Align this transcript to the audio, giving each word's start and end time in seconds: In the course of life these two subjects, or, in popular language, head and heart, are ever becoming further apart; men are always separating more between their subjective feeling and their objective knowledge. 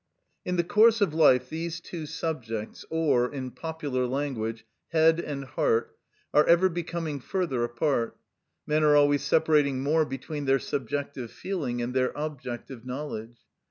In 0.43 0.55
the 0.55 0.63
course 0.63 0.99
of 0.99 1.13
life 1.13 1.47
these 1.49 1.79
two 1.79 2.07
subjects, 2.07 2.83
or, 2.89 3.31
in 3.31 3.51
popular 3.51 4.07
language, 4.07 4.65
head 4.89 5.19
and 5.19 5.45
heart, 5.45 5.95
are 6.33 6.43
ever 6.47 6.69
becoming 6.69 7.19
further 7.19 7.63
apart; 7.63 8.17
men 8.65 8.83
are 8.83 8.95
always 8.95 9.21
separating 9.21 9.83
more 9.83 10.03
between 10.05 10.45
their 10.45 10.57
subjective 10.57 11.29
feeling 11.29 11.83
and 11.83 11.93
their 11.93 12.13
objective 12.15 12.83
knowledge. 12.83 13.41